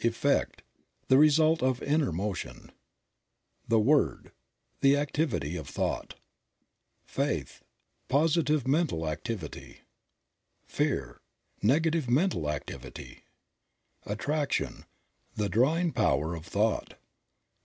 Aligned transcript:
Effect.— 0.00 0.62
The 1.08 1.16
result 1.16 1.62
of 1.62 1.80
inner 1.80 2.10
motion. 2.10 2.72
The 3.68 3.78
Word.— 3.78 4.32
The 4.80 4.96
activity 4.96 5.56
of 5.56 5.68
thought. 5.68 6.16
Faith.— 7.04 7.62
Positive 8.08 8.66
mental 8.66 9.08
activity. 9.08 9.82
Fear.— 10.66 11.20
Negative 11.76 12.10
mental 12.10 12.50
activity. 12.50 13.26
Attraction.— 14.04 14.86
The 15.36 15.48
drawing 15.48 15.92
power 15.92 16.34
of 16.34 16.46
thought. 16.46 16.94